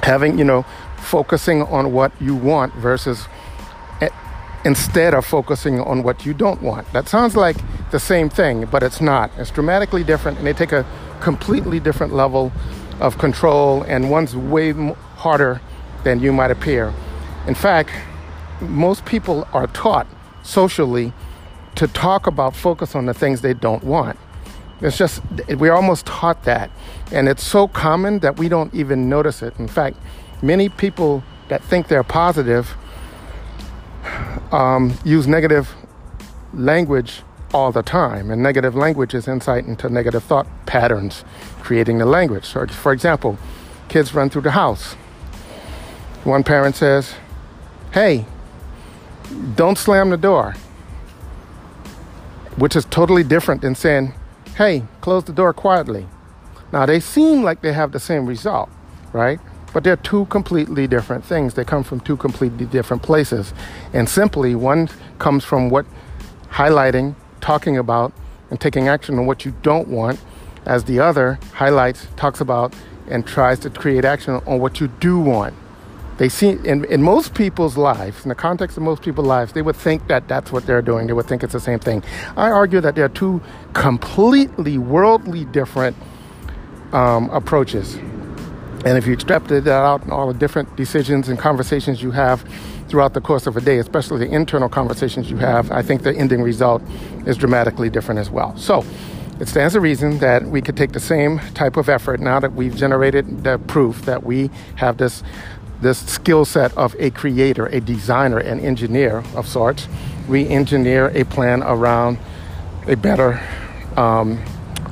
having, 0.04 0.38
you 0.38 0.46
know, 0.46 0.64
focusing 0.98 1.64
on 1.64 1.92
what 1.92 2.12
you 2.22 2.36
want 2.36 2.74
versus 2.76 3.28
eh, 4.02 4.10
instead 4.64 5.14
of 5.14 5.26
focusing 5.26 5.80
on 5.80 6.04
what 6.04 6.26
you 6.26 6.34
don't 6.34 6.62
want. 6.62 6.92
That 6.94 7.08
sounds 7.08 7.36
like 7.36 7.58
the 7.92 8.00
same 8.00 8.30
thing, 8.30 8.66
but 8.66 8.84
it's 8.84 9.02
not. 9.02 9.32
It's 9.38 9.52
dramatically 9.52 10.04
different, 10.04 10.38
and 10.38 10.48
they 10.48 10.54
take 10.54 10.72
a 10.72 10.86
completely 11.20 11.80
different 11.80 12.14
level 12.14 12.52
of 13.00 13.18
control, 13.18 13.84
and 13.84 14.10
one's 14.10 14.36
way 14.36 14.74
harder 15.16 15.62
than 16.04 16.20
you 16.20 16.34
might 16.34 16.52
appear. 16.52 16.94
In 17.48 17.56
fact, 17.56 17.92
most 18.62 19.06
people 19.06 19.48
are 19.54 19.68
taught 19.68 20.08
socially 20.44 21.14
to 21.76 21.88
talk 21.88 22.28
about 22.28 22.56
focus 22.56 22.96
on 22.96 23.06
the 23.06 23.14
things 23.14 23.42
they 23.42 23.54
don't 23.54 23.84
want. 23.84 24.20
It's 24.82 24.98
just, 24.98 25.22
we're 25.50 25.74
almost 25.74 26.06
taught 26.06 26.44
that. 26.44 26.72
And 27.12 27.28
it's 27.28 27.44
so 27.44 27.68
common 27.68 28.20
that 28.20 28.38
we 28.38 28.50
don't 28.50 28.74
even 28.74 29.10
notice 29.10 29.42
it. 29.42 29.58
In 29.60 29.68
fact, 29.68 29.98
many 30.42 30.70
people 30.70 31.24
that 31.50 31.64
think 31.64 31.88
they're 31.88 32.04
positive 32.04 32.76
um, 34.52 34.98
use 35.04 35.28
negative 35.28 35.76
language 36.54 37.22
all 37.54 37.72
the 37.72 37.84
time. 37.84 38.32
And 38.32 38.42
negative 38.42 38.76
language 38.76 39.14
is 39.14 39.28
insight 39.28 39.66
into 39.66 39.90
negative 39.90 40.24
thought 40.24 40.48
patterns, 40.66 41.24
creating 41.62 41.98
the 41.98 42.06
language. 42.06 42.46
So, 42.46 42.66
for 42.68 42.92
example, 42.92 43.38
kids 43.88 44.14
run 44.14 44.30
through 44.30 44.44
the 44.44 44.52
house. 44.52 44.94
One 46.24 46.44
parent 46.44 46.76
says, 46.76 47.16
Hey, 47.92 48.26
don't 49.56 49.78
slam 49.78 50.10
the 50.10 50.18
door 50.18 50.56
which 52.60 52.76
is 52.76 52.86
totally 52.86 53.24
different 53.24 53.62
than 53.62 53.74
saying, 53.74 54.14
hey, 54.58 54.84
close 55.02 55.24
the 55.24 55.32
door 55.32 55.54
quietly. 55.54 56.06
Now, 56.72 56.86
they 56.86 57.00
seem 57.00 57.42
like 57.42 57.62
they 57.62 57.74
have 57.74 57.94
the 57.94 58.00
same 58.00 58.26
result, 58.26 58.70
right? 59.14 59.40
But 59.74 59.84
they're 59.84 59.96
two 59.96 60.26
completely 60.26 60.86
different 60.86 61.24
things. 61.24 61.54
They 61.54 61.64
come 61.64 61.84
from 61.84 62.00
two 62.02 62.18
completely 62.18 62.66
different 62.66 63.02
places. 63.02 63.54
And 63.94 64.10
simply, 64.10 64.56
one 64.56 64.90
comes 65.20 65.44
from 65.46 65.70
what 65.70 65.86
highlighting, 66.50 67.16
talking 67.50 67.80
about, 67.80 68.14
and 68.52 68.62
taking 68.62 68.88
action 68.88 69.18
on 69.18 69.26
what 69.26 69.44
you 69.44 69.52
don't 69.64 69.88
want, 69.88 70.22
as 70.68 70.84
the 70.84 71.00
other 71.00 71.40
highlights, 71.54 72.06
talks 72.16 72.40
about, 72.42 72.76
and 73.10 73.26
tries 73.26 73.58
to 73.58 73.72
create 73.72 74.06
action 74.06 74.36
on 74.46 74.60
what 74.60 74.80
you 74.80 74.88
do 75.00 75.20
want. 75.20 75.56
They 76.20 76.30
see 76.30 76.50
in, 76.64 76.86
in 76.86 77.02
most 77.02 77.34
people's 77.34 77.76
lives, 77.76 78.24
in 78.24 78.30
the 78.30 78.36
context 78.36 78.78
of 78.78 78.84
most 78.84 79.02
people's 79.02 79.26
lives, 79.26 79.54
they 79.54 79.64
would 79.64 79.76
think 79.76 80.08
that 80.10 80.28
that's 80.28 80.52
what 80.52 80.68
they're 80.68 80.84
doing. 80.84 81.08
They 81.08 81.14
would 81.14 81.26
think 81.26 81.42
it's 81.42 81.54
the 81.54 81.60
same 81.60 81.80
thing. 81.80 82.04
I 82.38 82.52
argue 82.52 82.82
that 82.82 82.94
there 82.94 83.06
are 83.06 83.16
two 83.24 83.42
completely 83.74 84.78
worldly 84.78 85.46
different 85.46 85.98
um, 86.92 87.32
approaches. 87.32 87.96
And 88.86 88.96
if 88.96 89.08
you 89.08 89.14
extrapolate 89.14 89.64
that 89.64 89.82
out 89.90 90.04
and 90.04 90.12
all 90.12 90.28
the 90.32 90.38
different 90.38 90.76
decisions 90.76 91.30
and 91.30 91.40
conversations 91.40 92.04
you 92.04 92.12
have 92.12 92.46
throughout 92.90 93.14
the 93.14 93.22
course 93.22 93.48
of 93.48 93.56
a 93.56 93.62
day, 93.62 93.78
especially 93.78 94.26
the 94.26 94.34
internal 94.34 94.68
conversations 94.68 95.30
you 95.30 95.38
have, 95.38 95.72
I 95.72 95.82
think 95.82 96.04
the 96.04 96.16
ending 96.16 96.42
result 96.42 96.82
is 97.26 97.38
dramatically 97.38 97.90
different 97.90 98.20
as 98.20 98.30
well. 98.30 98.58
So 98.58 98.84
it 99.40 99.48
stands 99.48 99.74
to 99.74 99.80
reason 99.80 100.20
that 100.20 100.44
we 100.46 100.62
could 100.62 100.76
take 100.76 100.92
the 100.92 101.00
same 101.00 101.40
type 101.54 101.78
of 101.78 101.88
effort 101.88 102.20
now 102.20 102.40
that 102.40 102.54
we've 102.54 102.76
generated 102.76 103.44
the 103.44 103.58
proof 103.58 104.02
that 104.02 104.24
we 104.24 104.50
have 104.76 104.98
this 104.98 105.24
this 105.82 105.98
skill 106.12 106.44
set 106.44 106.76
of 106.78 106.94
a 107.00 107.10
creator, 107.12 107.68
a 107.68 107.80
designer, 107.80 108.38
an 108.38 108.60
engineer 108.60 109.24
of 109.34 109.48
sorts. 109.48 109.88
We 110.28 110.46
engineer 110.46 111.10
a 111.16 111.24
plan 111.24 111.64
around 111.64 112.18
a 112.86 112.98
better 112.98 113.40
um, 113.96 114.44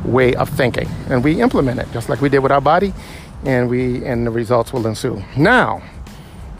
way 0.06 0.34
of 0.36 0.48
thinking, 0.48 0.88
and 1.10 1.25
we 1.25 1.42
implement 1.42 1.82
it 1.82 1.92
just 1.92 2.08
like 2.08 2.22
we 2.22 2.30
did 2.30 2.39
with 2.39 2.54
our 2.54 2.62
body, 2.62 2.94
and 3.44 3.70
we 3.70 4.06
and 4.06 4.25
the 4.25 4.32
results 4.32 4.72
will 4.72 4.88
ensue. 4.88 5.22
Now, 5.36 5.82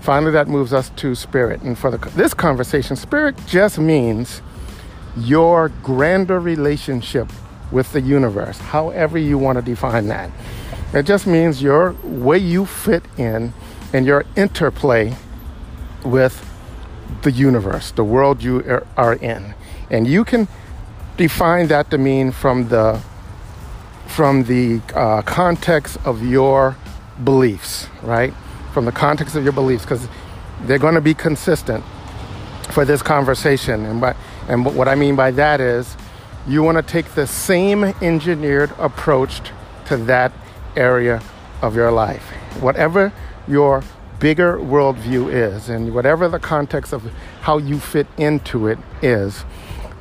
finally, 0.08 0.32
that 0.32 0.48
moves 0.48 0.72
us 0.72 0.90
to 0.96 1.14
spirit, 1.14 1.62
and 1.64 1.78
for 1.78 1.92
the, 1.92 1.98
this 2.12 2.34
conversation, 2.34 2.96
spirit 2.96 3.36
just 3.46 3.78
means 3.78 4.42
your 5.18 5.68
grander 5.84 6.40
relationship 6.40 7.28
with 7.74 7.92
the 7.92 8.00
universe, 8.00 8.58
however 8.58 9.18
you 9.18 9.38
want 9.38 9.58
to 9.58 9.62
define 9.62 10.08
that. 10.08 10.32
It 10.94 11.04
just 11.04 11.28
means 11.28 11.62
your 11.62 11.94
way 12.06 12.38
you 12.38 12.66
fit 12.66 13.04
in 13.18 13.52
and 13.92 14.06
your 14.06 14.24
interplay 14.38 15.14
with 16.06 16.42
the 17.24 17.32
universe, 17.32 17.92
the 17.92 18.06
world 18.06 18.42
you 18.42 18.82
are 18.96 19.16
in. 19.16 19.56
And 19.90 20.08
you 20.08 20.24
can 20.24 20.48
define 21.18 21.68
that 21.68 21.92
to 21.92 21.98
mean 21.98 22.32
from 22.32 22.70
the 22.70 23.02
from 24.06 24.46
the 24.46 24.80
uh, 24.96 25.22
context 25.24 25.98
of 26.06 26.26
your 26.26 26.78
beliefs, 27.22 27.90
right? 28.02 28.34
From 28.78 28.86
the 28.86 28.92
context 28.92 29.36
of 29.36 29.44
your 29.44 29.54
beliefs, 29.54 29.86
because 29.86 30.08
they're 30.62 30.78
going 30.78 30.94
to 30.94 31.02
be 31.02 31.16
consistent 31.16 31.84
for 32.70 32.86
this 32.86 33.02
conversation. 33.02 33.84
And, 33.88 34.00
by, 34.00 34.16
and 34.48 34.64
what 34.64 34.88
I 34.88 34.94
mean 34.94 35.16
by 35.16 35.32
that 35.32 35.60
is 35.60 35.98
you 36.48 36.62
want 36.62 36.78
to 36.78 36.84
take 36.84 37.16
the 37.16 37.26
same 37.26 37.84
engineered 37.84 38.72
approach 38.78 39.42
to 39.88 39.98
that 39.98 40.32
area 40.76 41.24
of 41.64 41.76
your 41.76 41.90
life. 41.90 42.22
Whatever 42.60 43.12
your 43.48 43.82
bigger 44.20 44.60
worldview 44.60 45.34
is, 45.34 45.70
and 45.70 45.96
whatever 45.96 46.30
the 46.30 46.38
context 46.38 46.94
of 46.94 47.02
how 47.42 47.58
you 47.58 47.80
fit 47.80 48.06
into 48.16 48.68
it 48.68 48.78
is, 49.02 49.44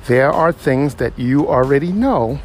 there 0.06 0.30
are 0.30 0.52
things 0.52 0.96
that 0.96 1.18
you 1.18 1.48
already 1.48 1.92
know 1.92 2.40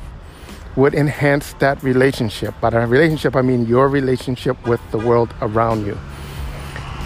would 0.78 0.94
enhance 0.94 1.52
that 1.56 1.84
relationship. 1.84 2.56
By 2.62 2.70
that 2.70 2.88
relationship, 2.88 3.36
I 3.36 3.42
mean 3.42 3.66
your 3.66 3.90
relationship 3.90 4.66
with 4.66 4.80
the 4.92 4.98
world 4.98 5.34
around 5.42 5.86
you. 5.86 5.98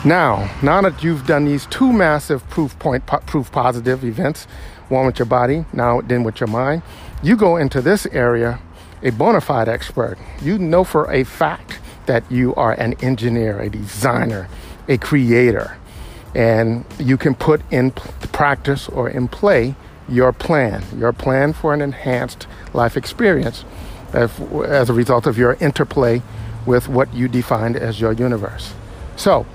Now, 0.06 0.56
now 0.62 0.82
that 0.82 1.04
you've 1.04 1.26
done 1.26 1.46
these 1.46 1.66
two 1.66 1.92
massive 1.92 2.48
proof 2.48 2.78
point, 2.78 3.08
proof 3.08 3.52
positive 3.52 4.04
events, 4.04 4.46
one 4.88 5.08
with 5.08 5.18
your 5.18 5.26
body, 5.26 5.66
now 5.74 6.02
then 6.02 6.24
with 6.24 6.40
your 6.40 6.48
mind, 6.48 6.84
you 7.24 7.36
go 7.36 7.58
into 7.58 7.82
this 7.82 8.06
area 8.08 8.60
a 9.02 9.10
bona 9.10 9.42
fide 9.42 9.68
expert. 9.68 10.20
You 10.44 10.60
know 10.60 10.84
for 10.84 11.12
a 11.12 11.24
fact 11.24 11.80
that 12.06 12.24
you 12.32 12.54
are 12.54 12.74
an 12.74 12.94
engineer, 13.02 13.60
a 13.60 13.68
designer, 13.68 14.48
a 14.88 15.00
creator, 15.00 15.76
and 16.36 16.86
you 17.00 17.18
can 17.18 17.34
put 17.34 17.62
in 17.72 17.90
practice 18.32 18.88
or 18.88 19.10
in 19.10 19.28
play 19.28 19.74
your 20.08 20.32
plan, 20.32 20.84
your 20.96 21.14
plan 21.14 21.52
for 21.52 21.74
an 21.74 21.82
enhanced 21.82 22.46
life 22.74 22.96
experience 22.96 23.66
as, 24.14 24.40
as 24.68 24.88
a 24.88 24.94
result 24.94 25.26
of 25.26 25.36
your 25.36 25.54
interplay 25.56 26.22
with 26.68 26.88
what 26.88 27.12
you 27.12 27.28
defined 27.28 27.76
as 27.76 28.00
your 28.00 28.12
universe. 28.12 28.76
So, 29.16 29.48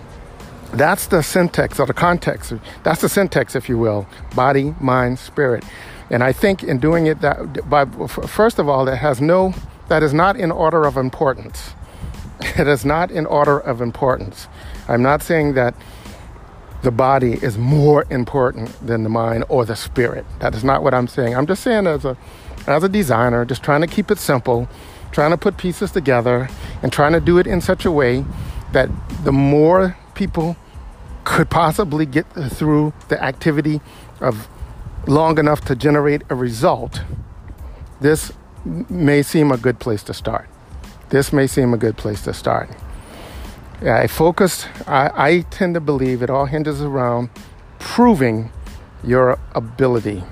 that's 0.72 1.06
the 1.06 1.22
syntax 1.22 1.80
or 1.80 1.86
the 1.86 1.94
context. 1.94 2.52
That's 2.82 3.00
the 3.00 3.08
syntax, 3.08 3.56
if 3.56 3.68
you 3.68 3.78
will 3.78 4.06
body, 4.34 4.74
mind, 4.80 5.18
spirit. 5.18 5.64
And 6.10 6.22
I 6.22 6.32
think 6.32 6.62
in 6.62 6.78
doing 6.78 7.06
it 7.06 7.20
that, 7.20 7.68
by, 7.68 7.84
first 8.06 8.58
of 8.58 8.68
all, 8.68 8.84
that 8.84 8.96
has 8.96 9.20
no, 9.20 9.54
that 9.88 10.02
is 10.02 10.12
not 10.12 10.36
in 10.36 10.50
order 10.50 10.84
of 10.84 10.96
importance. 10.96 11.74
It 12.56 12.66
is 12.66 12.86
not 12.86 13.10
in 13.10 13.26
order 13.26 13.58
of 13.58 13.82
importance. 13.82 14.48
I'm 14.88 15.02
not 15.02 15.22
saying 15.22 15.54
that 15.54 15.74
the 16.82 16.90
body 16.90 17.34
is 17.34 17.58
more 17.58 18.06
important 18.08 18.70
than 18.86 19.02
the 19.02 19.10
mind 19.10 19.44
or 19.50 19.66
the 19.66 19.76
spirit. 19.76 20.24
That 20.38 20.54
is 20.54 20.64
not 20.64 20.82
what 20.82 20.94
I'm 20.94 21.06
saying. 21.06 21.36
I'm 21.36 21.46
just 21.46 21.62
saying 21.62 21.86
as 21.86 22.06
a 22.06 22.16
as 22.66 22.82
a 22.82 22.88
designer, 22.88 23.44
just 23.44 23.62
trying 23.62 23.82
to 23.82 23.86
keep 23.86 24.10
it 24.10 24.18
simple, 24.18 24.68
trying 25.12 25.30
to 25.30 25.36
put 25.36 25.56
pieces 25.58 25.90
together 25.90 26.48
and 26.82 26.92
trying 26.92 27.12
to 27.12 27.20
do 27.20 27.38
it 27.38 27.46
in 27.46 27.60
such 27.60 27.84
a 27.84 27.90
way 27.90 28.24
that 28.72 28.88
the 29.24 29.32
more 29.32 29.96
people 30.20 30.56
could 31.24 31.48
possibly 31.50 32.06
get 32.06 32.26
through 32.58 32.92
the 33.08 33.22
activity 33.30 33.80
of 34.20 34.48
long 35.06 35.38
enough 35.38 35.60
to 35.62 35.74
generate 35.74 36.22
a 36.28 36.34
result, 36.34 37.02
this 38.00 38.32
may 38.88 39.22
seem 39.22 39.50
a 39.52 39.56
good 39.56 39.78
place 39.78 40.02
to 40.02 40.14
start 40.14 40.48
this 41.10 41.32
may 41.32 41.46
seem 41.46 41.74
a 41.74 41.76
good 41.76 41.96
place 41.96 42.22
to 42.22 42.32
start. 42.32 42.70
I 43.82 44.06
focus, 44.06 44.66
I, 44.86 45.10
I 45.28 45.40
tend 45.50 45.74
to 45.74 45.80
believe 45.80 46.22
it 46.22 46.30
all 46.30 46.46
hinges 46.46 46.80
around 46.80 47.30
proving 47.78 48.50
your 49.02 49.38
ability. 49.54 50.22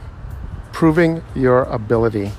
Proving 0.73 1.23
your 1.35 1.65
ability. 1.65 2.31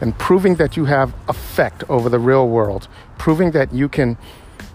and 0.00 0.18
proving 0.18 0.56
that 0.56 0.76
you 0.76 0.86
have 0.86 1.14
effect 1.28 1.84
over 1.90 2.08
the 2.08 2.18
real 2.18 2.48
world, 2.48 2.88
proving 3.18 3.50
that 3.52 3.72
you 3.74 3.88
can 3.88 4.16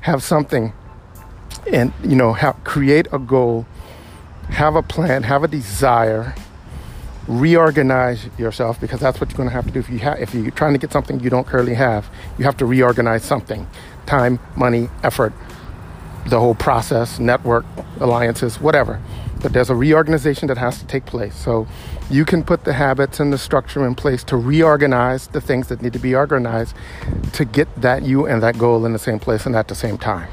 have 0.02 0.22
something 0.24 0.74
and 1.72 1.94
you 2.04 2.16
know 2.16 2.34
have, 2.34 2.64
create 2.64 3.08
a 3.12 3.20
goal, 3.20 3.66
have 4.50 4.76
a 4.76 4.84
plan, 4.84 5.24
have 5.24 5.44
a 5.44 5.48
desire, 5.48 6.36
reorganize 7.28 8.30
yourself 8.38 8.80
because 8.80 9.00
that's 9.00 9.20
what 9.20 9.30
you're 9.30 9.38
going 9.38 9.50
to 9.50 9.56
have 9.56 9.66
to 9.66 9.72
do 9.72 9.80
if 9.80 9.90
you 9.90 10.00
if 10.00 10.34
you're 10.34 10.52
trying 10.52 10.74
to 10.74 10.80
get 10.80 10.92
something 10.92 11.20
you 11.20 11.30
don't 11.30 11.48
currently 11.48 11.76
have. 11.76 12.10
You 12.38 12.46
have 12.46 12.58
to 12.58 12.66
reorganize 12.66 13.24
something, 13.24 13.68
time, 14.06 14.40
money, 14.56 14.90
effort, 15.04 15.34
the 16.28 16.40
whole 16.40 16.56
process, 16.56 17.20
network, 17.20 17.66
alliances, 18.00 18.60
whatever. 18.60 19.02
But 19.42 19.54
there's 19.54 19.70
a 19.70 19.76
reorganization 19.76 20.48
that 20.48 20.58
has 20.58 20.80
to 20.80 20.88
take 20.88 21.06
place. 21.06 21.36
So 21.36 21.68
you 22.10 22.26
can 22.26 22.44
put 22.44 22.64
the 22.64 22.74
habits 22.74 23.20
and 23.20 23.32
the 23.32 23.38
structure 23.38 23.86
in 23.86 23.94
place 23.94 24.24
to 24.26 24.38
reorganize 24.38 25.28
the 25.28 25.42
things 25.42 25.68
that 25.68 25.82
need 25.82 25.94
to 25.94 26.00
be 26.00 26.16
organized 26.16 26.76
to 27.34 27.46
get 27.46 27.74
that 27.80 28.04
you 28.04 28.26
and 28.26 28.42
that 28.42 28.58
goal 28.58 28.86
in 28.86 28.94
the 28.94 29.00
same 29.00 29.20
place 29.20 29.46
and 29.46 29.56
at 29.56 29.68
the 29.68 29.76
same 29.76 29.98
time. 29.98 30.30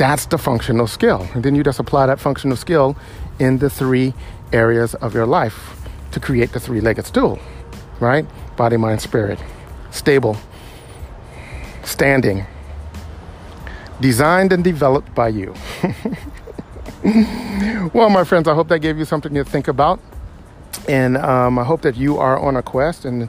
That's 0.00 0.24
the 0.24 0.38
functional 0.38 0.86
skill. 0.86 1.28
And 1.34 1.44
then 1.44 1.54
you 1.54 1.62
just 1.62 1.78
apply 1.78 2.06
that 2.06 2.18
functional 2.18 2.56
skill 2.56 2.96
in 3.38 3.58
the 3.58 3.68
three 3.68 4.14
areas 4.50 4.94
of 4.94 5.12
your 5.12 5.26
life 5.26 5.76
to 6.12 6.18
create 6.18 6.54
the 6.54 6.58
three 6.58 6.80
legged 6.80 7.04
stool, 7.04 7.38
right? 8.00 8.26
Body, 8.56 8.78
mind, 8.78 9.02
spirit. 9.02 9.38
Stable, 9.90 10.38
standing, 11.84 12.46
designed 14.00 14.54
and 14.54 14.64
developed 14.64 15.14
by 15.14 15.28
you. 15.28 15.54
well, 17.92 18.08
my 18.08 18.24
friends, 18.24 18.48
I 18.48 18.54
hope 18.54 18.68
that 18.68 18.78
gave 18.78 18.96
you 18.96 19.04
something 19.04 19.34
to 19.34 19.44
think 19.44 19.68
about. 19.68 20.00
And 20.88 21.18
um, 21.18 21.58
I 21.58 21.64
hope 21.64 21.82
that 21.82 21.96
you 21.96 22.16
are 22.16 22.38
on 22.38 22.56
a 22.56 22.62
quest. 22.62 23.04
And 23.04 23.28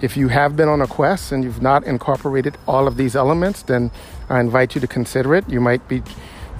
if 0.00 0.16
you 0.16 0.28
have 0.28 0.56
been 0.56 0.68
on 0.68 0.82
a 0.82 0.86
quest 0.86 1.32
and 1.32 1.42
you've 1.42 1.62
not 1.62 1.84
incorporated 1.84 2.58
all 2.68 2.86
of 2.86 2.96
these 2.96 3.16
elements, 3.16 3.62
then 3.62 3.90
I 4.28 4.40
invite 4.40 4.74
you 4.74 4.80
to 4.80 4.86
consider 4.86 5.34
it. 5.34 5.48
You 5.48 5.60
might 5.60 5.86
be, 5.88 6.02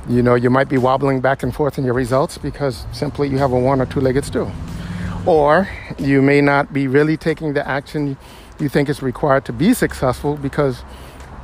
you 0.09 0.23
know, 0.23 0.35
you 0.35 0.49
might 0.49 0.69
be 0.69 0.79
wobbling 0.79 1.21
back 1.21 1.43
and 1.43 1.55
forth 1.55 1.77
in 1.79 1.85
your 1.85 1.95
results 1.95 2.39
because 2.39 2.87
simply 2.93 3.29
you 3.29 3.39
have 3.39 3.53
a 3.53 3.59
one 3.59 3.81
or 3.81 3.87
two 3.87 4.01
legged 4.01 4.25
stool. 4.25 4.51
Or 5.27 5.69
you 5.99 6.23
may 6.23 6.41
not 6.41 6.73
be 6.73 6.87
really 6.87 7.17
taking 7.17 7.53
the 7.53 7.67
action 7.69 8.17
you 8.59 8.69
think 8.69 8.89
is 8.89 9.03
required 9.03 9.45
to 9.47 9.53
be 9.53 9.75
successful 9.75 10.37
because 10.37 10.83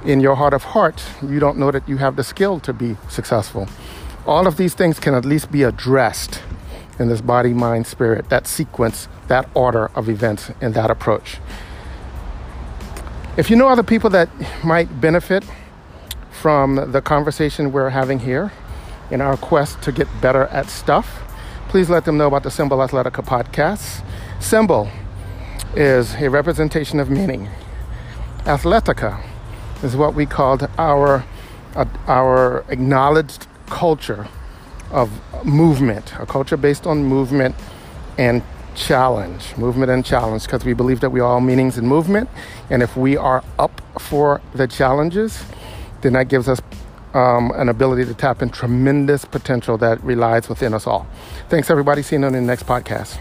in 0.04 0.20
your 0.20 0.36
heart 0.36 0.54
of 0.54 0.64
hearts, 0.64 1.08
you 1.22 1.38
don't 1.38 1.58
know 1.58 1.70
that 1.70 1.88
you 1.88 1.98
have 1.98 2.16
the 2.16 2.24
skill 2.24 2.58
to 2.60 2.72
be 2.72 2.96
successful. 3.08 3.68
All 4.26 4.46
of 4.46 4.56
these 4.56 4.74
things 4.74 4.98
can 4.98 5.14
at 5.14 5.24
least 5.24 5.52
be 5.52 5.62
addressed 5.62 6.40
in 6.98 7.08
this 7.08 7.20
body, 7.20 7.52
mind, 7.52 7.86
spirit, 7.86 8.28
that 8.28 8.46
sequence, 8.46 9.08
that 9.28 9.48
order 9.54 9.90
of 9.94 10.08
events, 10.08 10.50
and 10.60 10.74
that 10.74 10.90
approach. 10.90 11.38
If 13.34 13.48
you 13.48 13.56
know 13.56 13.68
other 13.68 13.82
people 13.82 14.10
that 14.10 14.28
might 14.62 15.00
benefit 15.00 15.42
from 16.30 16.92
the 16.92 17.00
conversation 17.00 17.72
we're 17.72 17.88
having 17.88 18.18
here 18.18 18.52
in 19.10 19.22
our 19.22 19.38
quest 19.38 19.80
to 19.84 19.92
get 19.92 20.06
better 20.20 20.48
at 20.48 20.68
stuff, 20.68 21.22
please 21.68 21.88
let 21.88 22.04
them 22.04 22.18
know 22.18 22.26
about 22.26 22.42
the 22.42 22.50
Symbol 22.50 22.76
Athletica 22.76 23.24
podcast. 23.24 24.04
Symbol 24.38 24.90
is 25.74 26.14
a 26.16 26.28
representation 26.28 27.00
of 27.00 27.08
meaning. 27.08 27.48
Athletica 28.40 29.24
is 29.82 29.96
what 29.96 30.12
we 30.12 30.26
called 30.26 30.68
our 30.76 31.24
uh, 31.74 31.86
our 32.06 32.66
acknowledged 32.68 33.46
culture 33.70 34.28
of 34.90 35.10
movement, 35.42 36.12
a 36.20 36.26
culture 36.26 36.58
based 36.58 36.86
on 36.86 37.02
movement 37.02 37.56
and 38.18 38.42
challenge, 38.74 39.56
movement 39.56 39.90
and 39.90 40.04
challenge, 40.04 40.44
because 40.44 40.64
we 40.64 40.72
believe 40.72 41.00
that 41.00 41.10
we 41.10 41.20
are 41.20 41.26
all 41.26 41.40
meanings 41.40 41.78
in 41.78 41.86
movement, 41.86 42.28
and 42.70 42.82
if 42.82 42.96
we 42.96 43.16
are 43.16 43.42
up 43.58 43.80
for 43.98 44.40
the 44.54 44.66
challenges, 44.66 45.44
then 46.02 46.14
that 46.14 46.28
gives 46.28 46.48
us 46.48 46.60
um, 47.14 47.52
an 47.54 47.68
ability 47.68 48.04
to 48.04 48.14
tap 48.14 48.42
in 48.42 48.48
tremendous 48.48 49.24
potential 49.24 49.76
that 49.78 50.02
relies 50.02 50.48
within 50.48 50.74
us 50.74 50.86
all. 50.86 51.06
Thanks, 51.48 51.70
everybody. 51.70 52.02
See 52.02 52.16
you 52.16 52.24
on 52.24 52.32
the 52.32 52.40
next 52.40 52.66
podcast. 52.66 53.18